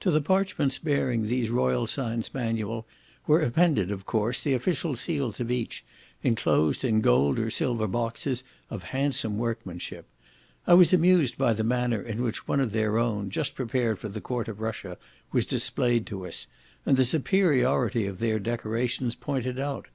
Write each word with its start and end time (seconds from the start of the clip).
To 0.00 0.10
the 0.10 0.20
parchments 0.20 0.80
bearing 0.80 1.22
these 1.22 1.48
royal 1.48 1.86
signs 1.86 2.34
manual 2.34 2.88
were 3.28 3.40
appended, 3.40 3.92
of 3.92 4.04
course, 4.04 4.40
the 4.40 4.52
official 4.52 4.96
seals 4.96 5.38
of 5.38 5.48
each, 5.48 5.84
enclosed 6.24 6.82
in 6.84 7.00
gold 7.00 7.38
or 7.38 7.50
silver 7.50 7.86
boxes 7.86 8.42
of 8.68 8.82
handsome 8.90 9.38
workmanship: 9.38 10.06
I 10.66 10.74
was 10.74 10.92
amused 10.92 11.38
by 11.38 11.52
the 11.52 11.62
manner 11.62 12.02
in 12.02 12.20
which 12.24 12.48
one 12.48 12.58
of 12.58 12.72
their 12.72 12.98
own, 12.98 13.30
just 13.30 13.54
prepared 13.54 14.00
for 14.00 14.08
the 14.08 14.20
court 14.20 14.48
of 14.48 14.58
Russia, 14.60 14.98
was 15.30 15.46
displayed 15.46 16.04
to 16.06 16.26
us, 16.26 16.48
and 16.84 16.96
the 16.96 17.04
superiority 17.04 18.06
of 18.06 18.18
their 18.18 18.40
decorations 18.40 19.14
pointed 19.14 19.60
out. 19.60 19.86